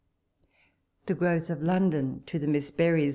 [1.05, 2.23] TBI: GliOWTH OF LONDON.
[2.25, 3.09] To THE Miss Berrys.